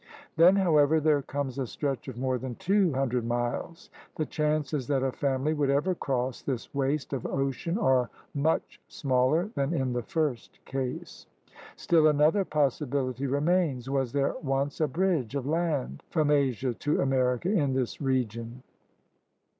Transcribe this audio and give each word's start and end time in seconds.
Then, 0.35 0.55
however, 0.55 0.99
there 0.99 1.21
comes 1.21 1.59
a 1.59 1.67
stretch 1.67 2.07
of 2.07 2.17
more 2.17 2.39
than 2.39 2.55
two 2.55 2.91
hundred 2.93 3.23
miles. 3.23 3.91
The 4.15 4.25
chances 4.25 4.87
that 4.87 5.03
a 5.03 5.11
family 5.11 5.53
would 5.53 5.69
ever 5.69 5.93
cross 5.93 6.41
this 6.41 6.73
waste 6.73 7.13
of 7.13 7.27
ocean 7.27 7.77
are 7.77 8.09
much 8.33 8.81
smaller 8.87 9.51
than 9.53 9.75
in 9.75 9.93
the 9.93 10.01
first 10.01 10.57
case. 10.65 11.27
Still 11.75 12.07
another 12.07 12.43
possibility 12.43 13.27
remains. 13.27 13.91
Was 13.91 14.11
there 14.11 14.33
once 14.41 14.81
a 14.81 14.87
bridge 14.87 15.35
of 15.35 15.45
land 15.45 16.01
from 16.09 16.31
Asia 16.31 16.73
to 16.73 16.99
America 16.99 17.51
in 17.51 17.73
this 17.75 18.01
region.? 18.01 18.63